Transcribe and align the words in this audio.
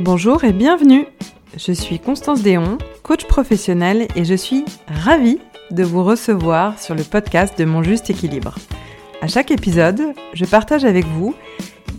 Bonjour 0.00 0.42
et 0.42 0.52
bienvenue. 0.52 1.06
Je 1.56 1.70
suis 1.70 2.00
Constance 2.00 2.42
Déon, 2.42 2.78
coach 3.04 3.26
professionnel 3.26 4.08
et 4.16 4.24
je 4.24 4.34
suis 4.34 4.64
ravie 4.88 5.38
de 5.70 5.84
vous 5.84 6.02
recevoir 6.02 6.80
sur 6.80 6.96
le 6.96 7.04
podcast 7.04 7.56
de 7.56 7.64
Mon 7.64 7.80
Juste 7.80 8.10
Équilibre. 8.10 8.56
À 9.22 9.28
chaque 9.28 9.52
épisode, 9.52 10.02
je 10.32 10.44
partage 10.46 10.84
avec 10.84 11.06
vous 11.06 11.36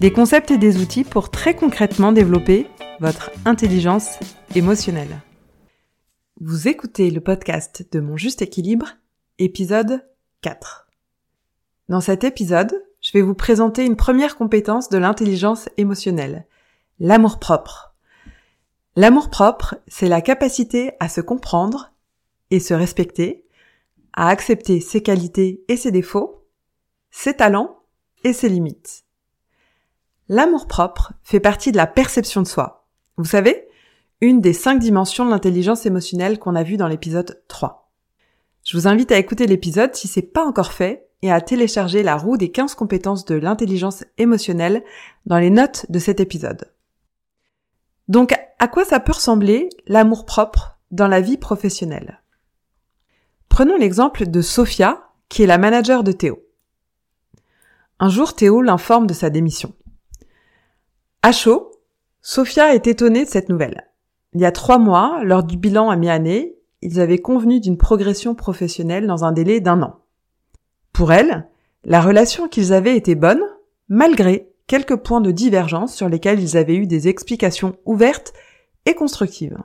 des 0.02 0.12
concepts 0.12 0.52
et 0.52 0.58
des 0.58 0.82
outils 0.82 1.06
pour 1.06 1.32
très 1.32 1.56
concrètement 1.56 2.12
développer 2.12 2.68
votre 3.00 3.32
intelligence 3.46 4.20
émotionnelle. 4.56 5.22
Vous 6.42 6.68
écoutez 6.68 7.10
le 7.12 7.22
podcast 7.22 7.88
de 7.94 8.02
Mon 8.02 8.18
Juste 8.18 8.42
Équilibre, 8.42 8.90
épisode 9.40 10.06
4. 10.42 10.90
Dans 11.88 12.02
cet 12.02 12.26
épisode, 12.26 12.74
je 13.00 13.14
vais 13.14 13.22
vous 13.22 13.36
présenter 13.36 13.86
une 13.86 13.96
première 13.96 14.36
compétence 14.36 14.90
de 14.90 14.98
l'intelligence 14.98 15.70
émotionnelle, 15.78 16.46
l'amour-propre. 17.00 17.96
L'amour-propre, 18.96 19.76
c'est 19.88 20.08
la 20.08 20.22
capacité 20.22 20.94
à 21.00 21.10
se 21.10 21.22
comprendre 21.22 21.92
et 22.52 22.60
se 22.60 22.74
respecter, 22.74 23.46
à 24.14 24.30
accepter 24.30 24.80
ses 24.80 25.04
qualités 25.04 25.64
et 25.68 25.76
ses 25.76 25.92
défauts, 25.92 26.48
ses 27.12 27.34
talents 27.34 27.80
et 28.24 28.32
ses 28.32 28.48
limites. 28.48 29.04
L'amour-propre 30.30 31.14
fait 31.24 31.42
partie 31.42 31.72
de 31.72 31.78
la 31.78 31.88
perception 31.88 32.42
de 32.42 32.48
soi. 32.48 32.88
Vous 33.18 33.26
savez, 33.26 33.68
une 34.22 34.40
des 34.40 34.54
cinq 34.54 34.80
dimensions 34.80 35.26
de 35.26 35.32
l'intelligence 35.32 35.86
émotionnelle 35.86 36.40
qu'on 36.40 36.56
a 36.56 36.64
vu 36.64 36.78
dans 36.78 36.88
l'épisode 36.88 37.44
3. 37.48 37.92
Je 38.64 38.78
vous 38.78 38.88
invite 38.88 39.12
à 39.12 39.18
écouter 39.18 39.46
l'épisode 39.46 39.94
si 39.94 40.08
c'est 40.08 40.22
pas 40.22 40.46
encore 40.46 40.72
fait 40.72 41.10
et 41.22 41.32
à 41.32 41.42
télécharger 41.42 42.02
la 42.02 42.16
roue 42.16 42.38
des 42.38 42.52
15 42.52 42.76
compétences 42.76 43.26
de 43.26 43.36
l'intelligence 43.36 44.06
émotionnelle 44.18 44.84
dans 45.26 45.38
les 45.38 45.50
notes 45.50 45.86
de 45.90 46.00
cet 46.00 46.20
épisode. 46.20 46.72
Donc, 48.08 48.34
à 48.60 48.68
quoi 48.68 48.86
ça 48.86 49.00
peut 49.00 49.14
ressembler 49.14 49.70
l'amour 49.88 50.26
propre 50.26 50.78
dans 50.92 51.08
la 51.08 51.22
vie 51.22 51.38
professionnelle? 51.38 52.22
Prenons 53.50 53.78
l'exemple 53.78 54.28
de 54.28 54.42
Sophia, 54.42 55.10
qui 55.30 55.44
est 55.44 55.48
la 55.48 55.58
manager 55.58 56.04
de 56.04 56.12
Théo. 56.12 56.44
Un 58.00 58.10
jour, 58.10 58.36
Théo 58.36 58.62
l'informe 58.62 59.08
de 59.08 59.14
sa 59.14 59.30
démission. 59.30 59.74
À 61.22 61.32
chaud, 61.32 61.72
Sophia 62.22 62.76
est 62.76 62.88
étonnée 62.88 63.26
de 63.26 63.30
cette 63.30 63.50
nouvelle. 63.50 63.90
Il 64.34 64.42
y 64.42 64.46
a 64.46 64.52
trois 64.52 64.78
mois, 64.78 65.22
lors 65.24 65.44
du 65.44 65.58
bilan 65.58 65.90
à 65.90 65.96
mi-année, 65.96 66.56
ils 66.82 67.00
avaient 67.00 67.20
convenu 67.20 67.60
d'une 67.60 67.78
progression 67.78 68.36
professionnelle 68.36 69.08
dans 69.08 69.24
un 69.24 69.32
délai 69.32 69.62
d'un 69.62 69.82
an. 69.82 70.02
Pour 70.92 71.14
elle, 71.14 71.48
la 71.84 72.02
relation 72.02 72.48
qu'ils 72.48 72.74
avaient 72.74 72.98
était 72.98 73.16
bonne, 73.16 73.42
malgré 73.90 74.52
quelques 74.68 74.96
points 74.96 75.22
de 75.22 75.32
divergence 75.32 75.96
sur 75.96 76.10
lesquels 76.10 76.40
ils 76.40 76.58
avaient 76.58 76.76
eu 76.76 76.88
des 76.88 77.08
explications 77.08 77.78
ouvertes 77.86 78.34
et 78.86 78.96
constructives. 78.96 79.58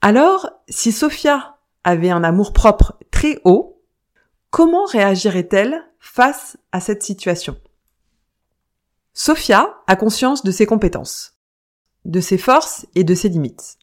Alors, 0.00 0.50
si 0.68 0.92
Sophia 0.92 1.58
avait 1.82 2.10
un 2.10 2.24
amour-propre 2.24 2.98
très 3.10 3.40
haut, 3.44 3.82
comment 4.50 4.84
réagirait-elle 4.84 5.82
face 5.98 6.56
à 6.72 6.80
cette 6.80 7.02
situation? 7.02 7.56
Sophia 9.14 9.78
a 9.86 9.96
conscience 9.96 10.42
de 10.42 10.50
ses 10.50 10.66
compétences, 10.66 11.38
de 12.04 12.20
ses 12.20 12.38
forces 12.38 12.86
et 12.94 13.04
de 13.04 13.14
ses 13.14 13.28
limites. 13.28 13.78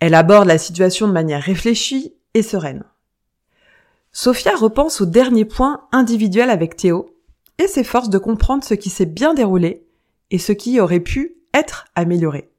Elle 0.00 0.14
aborde 0.14 0.48
la 0.48 0.58
situation 0.58 1.06
de 1.06 1.12
manière 1.12 1.42
réfléchie 1.42 2.14
et 2.34 2.42
sereine. 2.42 2.84
Sophia 4.12 4.54
repense 4.54 5.00
au 5.00 5.06
dernier 5.06 5.44
point 5.44 5.88
individuel 5.92 6.50
avec 6.50 6.76
Théo 6.76 7.13
et 7.58 7.66
s'efforce 7.66 8.10
de 8.10 8.18
comprendre 8.18 8.64
ce 8.64 8.74
qui 8.74 8.90
s'est 8.90 9.06
bien 9.06 9.34
déroulé 9.34 9.86
et 10.30 10.38
ce 10.38 10.52
qui 10.52 10.80
aurait 10.80 11.00
pu 11.00 11.36
être 11.52 11.86
amélioré. 11.94 12.50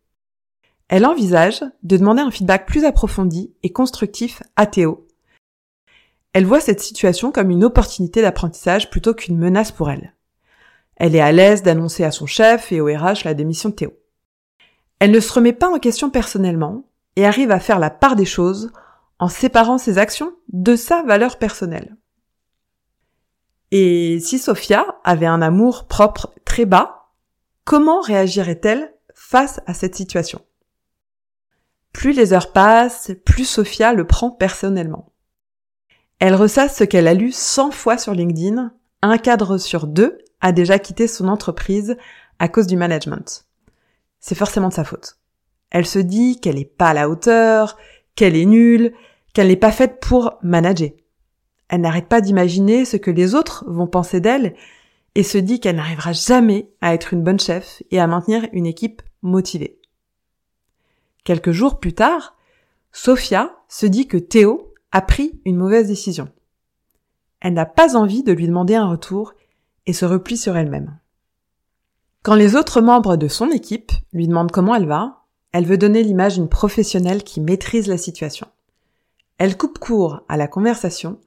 Elle 0.88 1.06
envisage 1.06 1.64
de 1.84 1.98
demander 1.98 2.22
un 2.22 2.32
feedback 2.32 2.68
plus 2.68 2.86
approfondi 2.86 3.54
et 3.64 3.72
constructif 3.72 4.44
à 4.56 4.66
Théo. 4.68 5.08
Elle 6.34 6.46
voit 6.46 6.60
cette 6.60 6.82
situation 6.82 7.32
comme 7.32 7.50
une 7.50 7.64
opportunité 7.64 8.22
d'apprentissage 8.22 8.90
plutôt 8.90 9.14
qu'une 9.14 9.38
menace 9.38 9.72
pour 9.72 9.90
elle. 9.90 10.14
Elle 10.98 11.16
est 11.16 11.22
à 11.22 11.32
l'aise 11.32 11.64
d'annoncer 11.64 12.04
à 12.04 12.12
son 12.12 12.26
chef 12.26 12.72
et 12.72 12.82
au 12.82 12.86
RH 12.86 13.24
la 13.26 13.34
démission 13.34 13.70
de 13.70 13.76
Théo. 13.76 13.94
Elle 15.00 15.12
ne 15.12 15.20
se 15.20 15.34
remet 15.34 15.54
pas 15.54 15.70
en 15.70 15.80
question 15.80 16.10
personnellement 16.10 16.84
et 17.16 17.26
arrive 17.26 17.52
à 17.52 17.60
faire 17.60 17.80
la 17.80 17.90
part 17.90 18.16
des 18.16 18.26
choses 18.26 18.72
en 19.20 19.28
séparant 19.28 19.78
ses 19.78 19.98
actions 19.98 20.34
de 20.52 20.76
sa 20.76 21.04
valeur 21.04 21.38
personnelle. 21.38 21.96
Et 23.78 24.22
si 24.22 24.40
Sophia 24.40 24.86
avait 25.04 25.26
un 25.26 25.42
amour 25.42 25.84
propre 25.84 26.34
très 26.46 26.64
bas, 26.64 27.10
comment 27.66 28.00
réagirait-elle 28.00 28.94
face 29.14 29.60
à 29.66 29.74
cette 29.74 29.96
situation? 29.96 30.40
Plus 31.92 32.14
les 32.14 32.32
heures 32.32 32.54
passent, 32.54 33.12
plus 33.26 33.44
Sophia 33.44 33.92
le 33.92 34.08
prend 34.08 34.32
personnellement. 34.32 35.12
Elle 36.20 36.36
ressasse 36.36 36.78
ce 36.78 36.86
qu'elle 36.86 37.06
a 37.06 37.14
lu 37.14 37.34
100 37.34 37.72
fois 37.72 37.98
sur 37.98 38.14
LinkedIn, 38.14 38.72
un 39.02 39.18
cadre 39.18 39.58
sur 39.58 39.88
deux 39.88 40.20
a 40.40 40.54
déjà 40.54 40.80
quitté 40.80 41.06
son 41.06 41.28
entreprise 41.28 41.98
à 42.40 42.48
cause 42.48 42.68
du 42.68 42.78
management. 42.78 43.46
C'est 44.22 44.36
forcément 44.36 44.70
de 44.70 44.74
sa 44.74 44.86
faute. 44.86 45.18
Elle 45.70 45.86
se 45.86 46.00
dit 46.00 46.40
qu'elle 46.40 46.56
n'est 46.56 46.64
pas 46.64 46.92
à 46.92 46.94
la 46.94 47.10
hauteur, 47.10 47.76
qu'elle 48.16 48.38
est 48.38 48.46
nulle, 48.46 48.94
qu'elle 49.34 49.50
n'est 49.50 49.58
pas 49.58 49.74
faite 49.74 50.00
pour 50.00 50.36
manager. 50.44 50.92
Elle 51.68 51.82
n'arrête 51.82 52.08
pas 52.08 52.22
d'imaginer 52.22 52.86
ce 52.86 52.98
que 52.98 53.12
les 53.12 53.36
autres 53.36 53.66
vont 53.68 53.88
penser 53.88 54.20
d'elle 54.20 54.56
et 55.16 55.24
se 55.24 55.38
dit 55.38 55.60
qu'elle 55.60 55.78
n'arrivera 55.78 56.14
jamais 56.14 56.70
à 56.82 56.94
être 56.94 57.14
une 57.14 57.24
bonne 57.24 57.40
chef 57.40 57.82
et 57.92 58.00
à 58.00 58.08
maintenir 58.08 58.48
une 58.52 58.66
équipe 58.66 59.02
motivée. 59.22 59.80
Quelques 61.24 61.52
jours 61.52 61.80
plus 61.80 61.94
tard, 61.94 62.36
Sophia 62.92 63.56
se 63.68 63.86
dit 63.86 64.08
que 64.08 64.18
Théo 64.18 64.74
a 64.92 65.02
pris 65.02 65.42
une 65.46 65.58
mauvaise 65.58 65.88
décision. 65.88 66.30
Elle 67.42 67.54
n'a 67.54 67.66
pas 67.66 67.96
envie 67.96 68.24
de 68.24 68.32
lui 68.32 68.48
demander 68.48 68.76
un 68.76 68.90
retour 68.90 69.34
et 69.86 69.94
se 69.94 70.06
replie 70.06 70.38
sur 70.38 70.56
elle-même. 70.56 70.98
Quand 72.24 72.36
les 72.36 72.56
autres 72.56 72.82
membres 72.82 73.18
de 73.18 73.28
son 73.28 73.52
équipe 73.52 73.92
lui 74.14 74.28
demandent 74.28 74.52
comment 74.52 74.76
elle 74.76 74.88
va, 74.88 75.26
elle 75.52 75.66
veut 75.66 75.78
donner 75.78 76.04
l'image 76.04 76.36
d'une 76.36 76.50
professionnelle 76.50 77.24
qui 77.24 77.40
maîtrise 77.40 77.88
la 77.88 77.98
situation. 77.98 78.48
Elle 79.38 79.58
coupe 79.58 79.80
court 79.80 80.22
à 80.28 80.38
la 80.38 80.48
conversation 80.48 81.20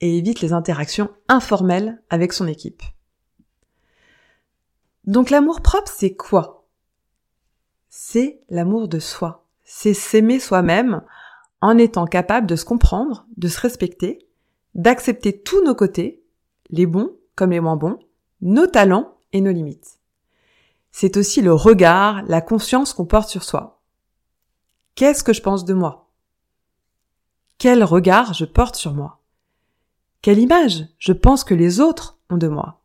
et 0.00 0.16
évite 0.16 0.40
les 0.40 0.52
interactions 0.52 1.10
informelles 1.28 2.02
avec 2.10 2.32
son 2.32 2.46
équipe. 2.46 2.82
Donc 5.04 5.30
l'amour 5.30 5.60
propre, 5.60 5.90
c'est 5.94 6.14
quoi? 6.14 6.66
C'est 7.88 8.40
l'amour 8.48 8.88
de 8.88 8.98
soi. 8.98 9.46
C'est 9.64 9.94
s'aimer 9.94 10.40
soi-même 10.40 11.02
en 11.60 11.76
étant 11.78 12.06
capable 12.06 12.46
de 12.46 12.56
se 12.56 12.64
comprendre, 12.64 13.26
de 13.36 13.48
se 13.48 13.60
respecter, 13.60 14.26
d'accepter 14.74 15.42
tous 15.42 15.62
nos 15.64 15.74
côtés, 15.74 16.22
les 16.70 16.86
bons 16.86 17.16
comme 17.34 17.50
les 17.50 17.60
moins 17.60 17.76
bons, 17.76 17.98
nos 18.40 18.66
talents 18.66 19.16
et 19.32 19.40
nos 19.40 19.52
limites. 19.52 19.98
C'est 20.90 21.16
aussi 21.16 21.40
le 21.40 21.52
regard, 21.52 22.22
la 22.24 22.40
conscience 22.40 22.92
qu'on 22.92 23.06
porte 23.06 23.28
sur 23.28 23.44
soi. 23.44 23.80
Qu'est-ce 24.94 25.24
que 25.24 25.32
je 25.32 25.42
pense 25.42 25.64
de 25.64 25.74
moi? 25.74 26.10
Quel 27.58 27.84
regard 27.84 28.34
je 28.34 28.44
porte 28.44 28.76
sur 28.76 28.94
moi? 28.94 29.19
Quelle 30.22 30.38
image 30.38 30.86
je 30.98 31.12
pense 31.12 31.44
que 31.44 31.54
les 31.54 31.80
autres 31.80 32.18
ont 32.28 32.36
de 32.36 32.48
moi 32.48 32.80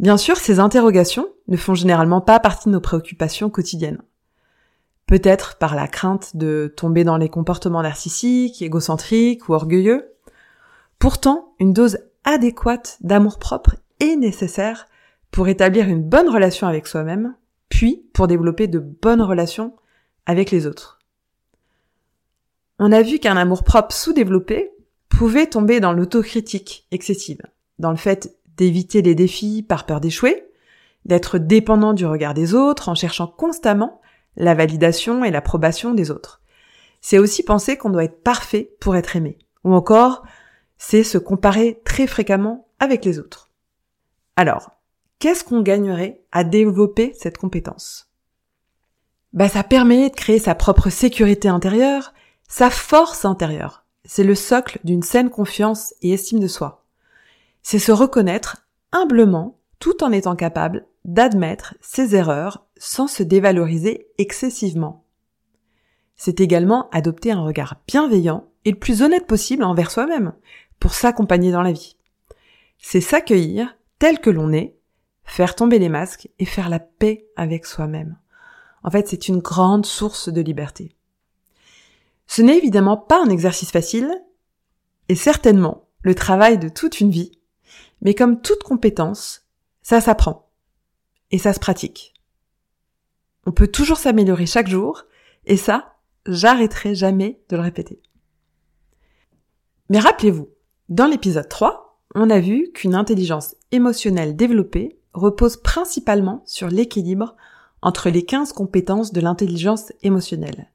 Bien 0.00 0.16
sûr, 0.16 0.36
ces 0.36 0.58
interrogations 0.58 1.28
ne 1.46 1.56
font 1.56 1.74
généralement 1.74 2.20
pas 2.20 2.40
partie 2.40 2.68
de 2.68 2.74
nos 2.74 2.80
préoccupations 2.80 3.48
quotidiennes. 3.48 4.02
Peut-être 5.06 5.56
par 5.58 5.74
la 5.74 5.86
crainte 5.86 6.36
de 6.36 6.72
tomber 6.76 7.04
dans 7.04 7.16
les 7.16 7.28
comportements 7.28 7.82
narcissiques, 7.82 8.60
égocentriques 8.62 9.48
ou 9.48 9.54
orgueilleux. 9.54 10.10
Pourtant, 10.98 11.54
une 11.60 11.72
dose 11.72 11.98
adéquate 12.24 12.98
d'amour-propre 13.02 13.76
est 14.00 14.16
nécessaire 14.16 14.86
pour 15.30 15.48
établir 15.48 15.88
une 15.88 16.02
bonne 16.02 16.28
relation 16.28 16.66
avec 16.66 16.86
soi-même, 16.86 17.36
puis 17.68 18.08
pour 18.14 18.26
développer 18.26 18.66
de 18.66 18.78
bonnes 18.78 19.22
relations 19.22 19.76
avec 20.26 20.50
les 20.50 20.66
autres. 20.66 21.00
On 22.78 22.92
a 22.92 23.02
vu 23.02 23.18
qu'un 23.18 23.36
amour-propre 23.36 23.94
sous-développé 23.94 24.73
pouvait 25.16 25.46
tomber 25.46 25.80
dans 25.80 25.92
l'autocritique 25.92 26.86
excessive, 26.90 27.42
dans 27.78 27.90
le 27.90 27.96
fait 27.96 28.36
d'éviter 28.56 29.02
les 29.02 29.14
défis 29.14 29.62
par 29.62 29.86
peur 29.86 30.00
d'échouer, 30.00 30.46
d'être 31.04 31.38
dépendant 31.38 31.92
du 31.92 32.06
regard 32.06 32.34
des 32.34 32.54
autres 32.54 32.88
en 32.88 32.94
cherchant 32.94 33.26
constamment 33.26 34.00
la 34.36 34.54
validation 34.54 35.24
et 35.24 35.30
l'approbation 35.30 35.94
des 35.94 36.10
autres. 36.10 36.40
C'est 37.00 37.18
aussi 37.18 37.42
penser 37.42 37.76
qu'on 37.76 37.90
doit 37.90 38.04
être 38.04 38.22
parfait 38.22 38.74
pour 38.80 38.96
être 38.96 39.14
aimé. 39.16 39.38
Ou 39.62 39.74
encore, 39.74 40.24
c'est 40.78 41.04
se 41.04 41.18
comparer 41.18 41.80
très 41.84 42.06
fréquemment 42.06 42.66
avec 42.80 43.04
les 43.04 43.18
autres. 43.18 43.50
Alors, 44.36 44.72
qu'est-ce 45.18 45.44
qu'on 45.44 45.62
gagnerait 45.62 46.22
à 46.32 46.44
développer 46.44 47.12
cette 47.14 47.38
compétence? 47.38 48.10
Bah 49.32 49.48
ça 49.48 49.62
permet 49.62 50.10
de 50.10 50.14
créer 50.14 50.38
sa 50.38 50.54
propre 50.54 50.90
sécurité 50.90 51.48
intérieure, 51.48 52.14
sa 52.48 52.70
force 52.70 53.24
intérieure, 53.24 53.83
c'est 54.04 54.24
le 54.24 54.34
socle 54.34 54.78
d'une 54.84 55.02
saine 55.02 55.30
confiance 55.30 55.94
et 56.02 56.12
estime 56.12 56.40
de 56.40 56.46
soi. 56.46 56.84
C'est 57.62 57.78
se 57.78 57.92
reconnaître 57.92 58.66
humblement 58.92 59.58
tout 59.78 60.04
en 60.04 60.12
étant 60.12 60.36
capable 60.36 60.86
d'admettre 61.04 61.74
ses 61.80 62.16
erreurs, 62.16 62.66
sans 62.76 63.08
se 63.08 63.22
dévaloriser 63.22 64.08
excessivement. 64.18 65.04
C'est 66.16 66.40
également 66.40 66.88
adopter 66.90 67.32
un 67.32 67.42
regard 67.42 67.76
bienveillant 67.86 68.48
et 68.64 68.70
le 68.70 68.78
plus 68.78 69.02
honnête 69.02 69.26
possible 69.26 69.64
envers 69.64 69.90
soi-même 69.90 70.32
pour 70.80 70.94
s'accompagner 70.94 71.52
dans 71.52 71.62
la 71.62 71.72
vie. 71.72 71.96
C'est 72.78 73.00
s'accueillir 73.00 73.76
tel 73.98 74.20
que 74.20 74.30
l'on 74.30 74.52
est, 74.52 74.76
faire 75.24 75.54
tomber 75.54 75.78
les 75.78 75.88
masques 75.88 76.28
et 76.38 76.44
faire 76.44 76.68
la 76.68 76.78
paix 76.78 77.26
avec 77.36 77.66
soi-même. 77.66 78.18
En 78.82 78.90
fait, 78.90 79.08
c'est 79.08 79.28
une 79.28 79.38
grande 79.38 79.86
source 79.86 80.28
de 80.28 80.40
liberté. 80.40 80.96
Ce 82.36 82.42
n'est 82.42 82.58
évidemment 82.58 82.96
pas 82.96 83.22
un 83.22 83.28
exercice 83.28 83.70
facile, 83.70 84.12
et 85.08 85.14
certainement 85.14 85.86
le 86.02 86.16
travail 86.16 86.58
de 86.58 86.68
toute 86.68 86.98
une 86.98 87.12
vie, 87.12 87.30
mais 88.00 88.16
comme 88.16 88.40
toute 88.40 88.64
compétence, 88.64 89.46
ça 89.82 90.00
s'apprend, 90.00 90.50
et 91.30 91.38
ça 91.38 91.52
se 91.52 91.60
pratique. 91.60 92.12
On 93.46 93.52
peut 93.52 93.68
toujours 93.68 93.98
s'améliorer 93.98 94.46
chaque 94.46 94.66
jour, 94.66 95.04
et 95.46 95.56
ça, 95.56 95.94
j'arrêterai 96.26 96.96
jamais 96.96 97.40
de 97.50 97.54
le 97.54 97.62
répéter. 97.62 98.02
Mais 99.88 100.00
rappelez-vous, 100.00 100.48
dans 100.88 101.06
l'épisode 101.06 101.48
3, 101.48 102.00
on 102.16 102.30
a 102.30 102.40
vu 102.40 102.72
qu'une 102.74 102.96
intelligence 102.96 103.54
émotionnelle 103.70 104.34
développée 104.34 104.98
repose 105.12 105.56
principalement 105.56 106.42
sur 106.46 106.66
l'équilibre 106.66 107.36
entre 107.80 108.10
les 108.10 108.24
15 108.24 108.52
compétences 108.52 109.12
de 109.12 109.20
l'intelligence 109.20 109.92
émotionnelle. 110.02 110.73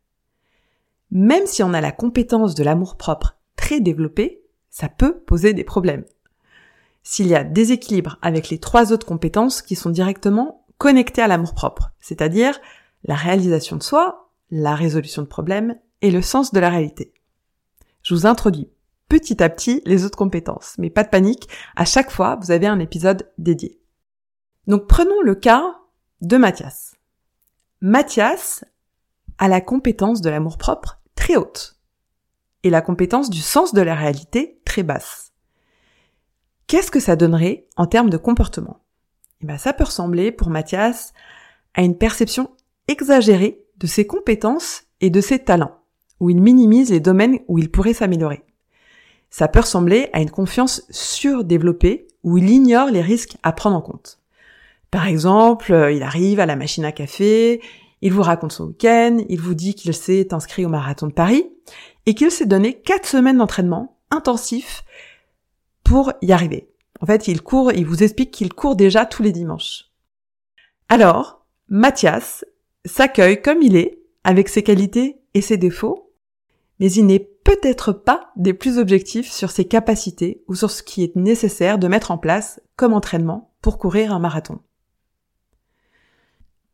Même 1.12 1.46
si 1.46 1.64
on 1.64 1.74
a 1.74 1.82
la 1.82 1.92
compétence 1.92 2.56
de 2.56 2.64
l'amour 2.64 2.96
propre 2.96 3.38
très 3.56 3.80
développée, 3.80 4.44
ça 4.70 4.90
peut 4.90 5.20
poser 5.20 5.54
des 5.54 5.64
problèmes. 5.64 6.06
S'il 7.04 7.28
y 7.28 7.36
a 7.36 7.44
déséquilibre 7.44 8.18
avec 8.22 8.50
les 8.50 8.60
trois 8.60 8.94
autres 8.94 9.08
compétences 9.08 9.62
qui 9.62 9.76
sont 9.76 9.90
directement 9.90 10.66
connectées 10.78 11.22
à 11.22 11.28
l'amour 11.28 11.56
propre, 11.56 11.92
c'est-à-dire 12.00 12.60
la 13.04 13.16
réalisation 13.16 13.76
de 13.78 13.84
soi, 13.84 14.32
la 14.52 14.76
résolution 14.76 15.22
de 15.22 15.28
problèmes 15.28 15.76
et 16.02 16.12
le 16.12 16.22
sens 16.22 16.54
de 16.54 16.60
la 16.60 16.70
réalité. 16.70 17.14
Je 18.04 18.14
vous 18.14 18.26
introduis 18.26 18.70
petit 19.08 19.42
à 19.42 19.50
petit 19.50 19.82
les 19.86 20.06
autres 20.06 20.18
compétences, 20.18 20.76
mais 20.78 20.90
pas 20.90 21.04
de 21.04 21.10
panique, 21.10 21.50
à 21.76 21.86
chaque 21.86 22.12
fois 22.12 22.38
vous 22.42 22.52
avez 22.52 22.68
un 22.68 22.80
épisode 22.80 23.32
dédié. 23.38 23.80
Donc 24.68 24.88
prenons 24.88 25.22
le 25.22 25.36
cas 25.36 25.64
de 26.22 26.38
Mathias. 26.38 26.96
Mathias 27.82 28.64
a 29.40 29.48
la 29.48 29.62
compétence 29.62 30.22
de 30.22 30.30
l'amour-propre 30.30 30.99
très 31.20 31.36
haute 31.36 31.76
et 32.64 32.70
la 32.70 32.82
compétence 32.82 33.30
du 33.30 33.42
sens 33.42 33.74
de 33.74 33.82
la 33.82 33.94
réalité 33.94 34.60
très 34.66 34.84
basse. 34.84 35.34
Qu'est-ce 36.66 36.92
que 36.92 37.02
ça 37.02 37.18
donnerait 37.18 37.68
en 37.76 37.88
termes 37.88 38.10
de 38.10 38.18
comportement? 38.18 38.80
Eh 39.42 39.46
ben, 39.46 39.58
ça 39.58 39.74
peut 39.74 39.84
ressembler 39.84 40.32
pour 40.32 40.50
Mathias 40.50 41.14
à 41.74 41.82
une 41.82 41.98
perception 41.98 42.52
exagérée 42.88 43.62
de 43.78 43.88
ses 43.88 44.08
compétences 44.08 44.84
et 45.02 45.10
de 45.10 45.20
ses 45.20 45.40
talents, 45.40 45.80
où 46.22 46.30
il 46.30 46.42
minimise 46.42 46.90
les 46.90 47.00
domaines 47.02 47.40
où 47.48 47.58
il 47.58 47.70
pourrait 47.70 47.94
s'améliorer. 47.94 48.44
Ça 49.30 49.48
peut 49.48 49.60
ressembler 49.60 50.10
à 50.14 50.22
une 50.22 50.32
confiance 50.32 50.84
surdéveloppée 50.90 52.08
où 52.24 52.38
il 52.38 52.50
ignore 52.50 52.90
les 52.90 53.02
risques 53.02 53.38
à 53.44 53.52
prendre 53.52 53.76
en 53.76 53.82
compte. 53.82 54.20
Par 54.90 55.06
exemple, 55.08 55.74
euh, 55.74 55.92
il 55.92 56.02
arrive 56.02 56.40
à 56.40 56.46
la 56.46 56.56
machine 56.56 56.86
à 56.86 56.92
café, 56.92 57.62
il 58.02 58.14
vous 58.14 58.22
raconte 58.22 58.52
son 58.52 58.68
week-end, 58.68 59.18
il 59.28 59.40
vous 59.40 59.54
dit 59.54 59.76
qu'il 59.76 59.94
s'est 59.94 60.34
inscrit 60.34 60.66
au 60.66 60.70
marathon 60.70 61.08
de 61.08 61.14
Paris 61.14 61.50
et 62.06 62.16
qu'il 62.16 62.32
s'est 62.32 62.46
donné 62.46 62.82
quatre 62.82 63.08
semaines 63.08 63.38
d'entraînement 63.38 63.98
intensif 64.12 64.84
pour 65.84 66.14
y 66.22 66.32
arriver. 66.32 66.70
En 67.02 67.06
fait, 67.06 67.28
il 67.28 67.42
court, 67.42 67.72
il 67.72 67.86
vous 67.86 68.04
explique 68.04 68.32
qu'il 68.32 68.54
court 68.54 68.76
déjà 68.76 69.06
tous 69.06 69.24
les 69.24 69.32
dimanches. 69.32 69.86
Alors, 70.88 71.46
Mathias 71.68 72.46
s'accueille 72.86 73.42
comme 73.42 73.62
il 73.62 73.76
est, 73.76 74.02
avec 74.24 74.50
ses 74.50 74.64
qualités 74.64 75.22
et 75.34 75.42
ses 75.42 75.58
défauts, 75.58 76.14
mais 76.80 76.92
il 76.92 77.06
n'est 77.06 77.20
peut-être 77.20 77.92
pas 77.92 78.32
des 78.36 78.54
plus 78.54 78.78
objectifs 78.78 79.32
sur 79.32 79.52
ses 79.52 79.66
capacités 79.66 80.44
ou 80.48 80.56
sur 80.56 80.72
ce 80.72 80.84
qui 80.84 81.04
est 81.04 81.16
nécessaire 81.16 81.78
de 81.78 81.88
mettre 81.88 82.12
en 82.12 82.18
place 82.18 82.62
comme 82.76 82.94
entraînement 82.94 83.54
pour 83.62 83.78
courir 83.78 84.14
un 84.14 84.20
marathon. 84.20 84.60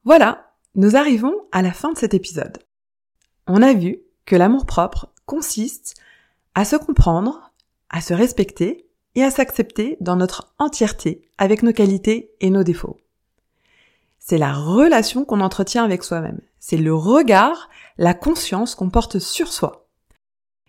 Voilà, 0.03 0.44
nous 0.75 0.97
arrivons 0.97 1.33
à 1.51 1.61
la 1.61 1.71
fin 1.71 1.93
de 1.93 1.97
cet 1.97 2.13
épisode. 2.13 2.57
On 3.47 3.61
a 3.61 3.73
vu 3.73 3.99
que 4.25 4.35
l'amour-propre 4.35 5.07
consiste 5.25 5.95
à 6.53 6.65
se 6.65 6.75
comprendre, 6.75 7.53
à 7.89 8.01
se 8.01 8.13
respecter 8.13 8.87
et 9.15 9.23
à 9.23 9.31
s'accepter 9.31 9.97
dans 10.01 10.17
notre 10.17 10.53
entièreté 10.59 11.29
avec 11.37 11.63
nos 11.63 11.71
qualités 11.71 12.31
et 12.41 12.49
nos 12.49 12.63
défauts. 12.63 12.97
C'est 14.19 14.37
la 14.37 14.53
relation 14.53 15.23
qu'on 15.23 15.39
entretient 15.39 15.83
avec 15.83 16.03
soi-même. 16.03 16.41
C'est 16.59 16.77
le 16.77 16.93
regard, 16.93 17.69
la 17.97 18.13
conscience 18.13 18.75
qu'on 18.75 18.89
porte 18.89 19.19
sur 19.19 19.53
soi. 19.53 19.87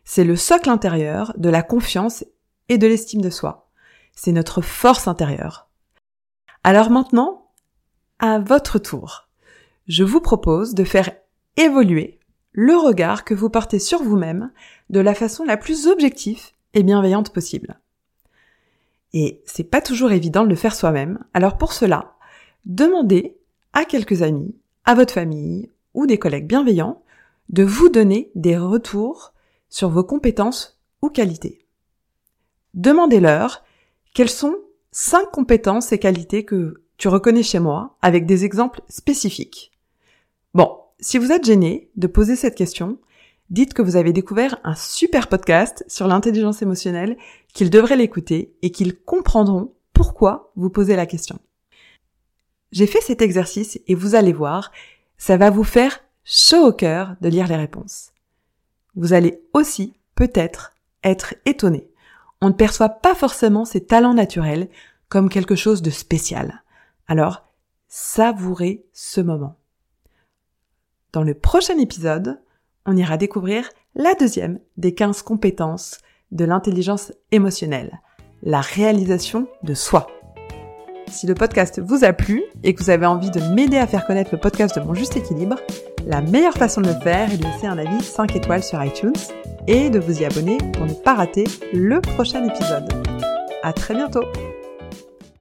C'est 0.04 0.24
le 0.24 0.36
socle 0.36 0.70
intérieur 0.70 1.32
de 1.36 1.48
la 1.48 1.62
confiance 1.62 2.24
et 2.68 2.78
de 2.78 2.86
l'estime 2.86 3.22
de 3.22 3.30
soi. 3.30 3.70
C'est 4.14 4.32
notre 4.32 4.60
force 4.60 5.08
intérieure. 5.08 5.68
Alors 6.62 6.90
maintenant, 6.90 7.50
à 8.18 8.38
votre 8.38 8.78
tour 8.78 9.25
je 9.86 10.04
vous 10.04 10.20
propose 10.20 10.74
de 10.74 10.84
faire 10.84 11.10
évoluer 11.56 12.18
le 12.52 12.76
regard 12.76 13.24
que 13.24 13.34
vous 13.34 13.50
portez 13.50 13.78
sur 13.78 14.02
vous-même 14.02 14.50
de 14.90 15.00
la 15.00 15.14
façon 15.14 15.44
la 15.44 15.56
plus 15.56 15.86
objective 15.86 16.42
et 16.74 16.82
bienveillante 16.82 17.32
possible. 17.32 17.78
Et 19.12 19.42
c'est 19.44 19.64
pas 19.64 19.80
toujours 19.80 20.12
évident 20.12 20.44
de 20.44 20.48
le 20.48 20.56
faire 20.56 20.74
soi-même, 20.74 21.24
alors 21.34 21.56
pour 21.58 21.72
cela, 21.72 22.16
demandez 22.64 23.36
à 23.72 23.84
quelques 23.84 24.22
amis, 24.22 24.54
à 24.84 24.94
votre 24.94 25.14
famille 25.14 25.70
ou 25.94 26.06
des 26.06 26.18
collègues 26.18 26.46
bienveillants 26.46 27.02
de 27.48 27.62
vous 27.62 27.88
donner 27.88 28.30
des 28.34 28.56
retours 28.56 29.32
sur 29.68 29.88
vos 29.88 30.04
compétences 30.04 30.80
ou 31.02 31.10
qualités. 31.10 31.66
Demandez-leur 32.74 33.64
quelles 34.14 34.30
sont 34.30 34.56
cinq 34.90 35.30
compétences 35.30 35.92
et 35.92 35.98
qualités 35.98 36.44
que 36.44 36.82
tu 36.96 37.08
reconnais 37.08 37.42
chez 37.42 37.58
moi 37.58 37.96
avec 38.02 38.26
des 38.26 38.44
exemples 38.44 38.80
spécifiques. 38.88 39.75
Bon, 40.56 40.74
si 41.00 41.18
vous 41.18 41.32
êtes 41.32 41.44
gêné 41.44 41.90
de 41.96 42.06
poser 42.06 42.34
cette 42.34 42.54
question, 42.54 42.96
dites 43.50 43.74
que 43.74 43.82
vous 43.82 43.96
avez 43.96 44.14
découvert 44.14 44.58
un 44.64 44.74
super 44.74 45.28
podcast 45.28 45.84
sur 45.86 46.08
l'intelligence 46.08 46.62
émotionnelle, 46.62 47.18
qu'ils 47.52 47.68
devraient 47.68 47.98
l'écouter 47.98 48.54
et 48.62 48.70
qu'ils 48.70 48.98
comprendront 48.98 49.74
pourquoi 49.92 50.52
vous 50.56 50.70
posez 50.70 50.96
la 50.96 51.04
question. 51.04 51.38
J'ai 52.72 52.86
fait 52.86 53.02
cet 53.02 53.20
exercice 53.20 53.78
et 53.86 53.94
vous 53.94 54.14
allez 54.14 54.32
voir, 54.32 54.72
ça 55.18 55.36
va 55.36 55.50
vous 55.50 55.62
faire 55.62 56.00
chaud 56.24 56.68
au 56.68 56.72
cœur 56.72 57.16
de 57.20 57.28
lire 57.28 57.48
les 57.48 57.56
réponses. 57.56 58.12
Vous 58.94 59.12
allez 59.12 59.42
aussi, 59.52 59.92
peut-être, 60.14 60.72
être 61.04 61.34
étonné. 61.44 61.86
On 62.40 62.48
ne 62.48 62.54
perçoit 62.54 62.88
pas 62.88 63.14
forcément 63.14 63.66
ces 63.66 63.84
talents 63.84 64.14
naturels 64.14 64.70
comme 65.10 65.28
quelque 65.28 65.54
chose 65.54 65.82
de 65.82 65.90
spécial. 65.90 66.62
Alors, 67.08 67.44
savourez 67.88 68.86
ce 68.94 69.20
moment. 69.20 69.58
Dans 71.16 71.24
le 71.24 71.32
prochain 71.32 71.78
épisode, 71.78 72.42
on 72.84 72.94
ira 72.94 73.16
découvrir 73.16 73.70
la 73.94 74.12
deuxième 74.16 74.58
des 74.76 74.92
15 74.92 75.22
compétences 75.22 75.96
de 76.30 76.44
l'intelligence 76.44 77.10
émotionnelle, 77.32 78.02
la 78.42 78.60
réalisation 78.60 79.48
de 79.62 79.72
soi. 79.72 80.08
Si 81.08 81.26
le 81.26 81.32
podcast 81.32 81.80
vous 81.80 82.04
a 82.04 82.12
plu 82.12 82.42
et 82.62 82.74
que 82.74 82.84
vous 82.84 82.90
avez 82.90 83.06
envie 83.06 83.30
de 83.30 83.40
m'aider 83.54 83.78
à 83.78 83.86
faire 83.86 84.06
connaître 84.06 84.28
le 84.30 84.38
podcast 84.38 84.78
de 84.78 84.84
Mon 84.84 84.92
Juste 84.92 85.16
Équilibre, 85.16 85.56
la 86.06 86.20
meilleure 86.20 86.52
façon 86.52 86.82
de 86.82 86.88
le 86.88 87.00
faire 87.00 87.32
est 87.32 87.38
de 87.38 87.44
laisser 87.44 87.66
un 87.66 87.78
avis 87.78 88.02
5 88.02 88.36
étoiles 88.36 88.62
sur 88.62 88.84
iTunes 88.84 89.16
et 89.66 89.88
de 89.88 89.98
vous 89.98 90.20
y 90.20 90.26
abonner 90.26 90.58
pour 90.74 90.84
ne 90.84 90.92
pas 90.92 91.14
rater 91.14 91.44
le 91.72 92.02
prochain 92.02 92.44
épisode. 92.44 92.92
À 93.62 93.72
très 93.72 93.94
bientôt! 93.94 94.24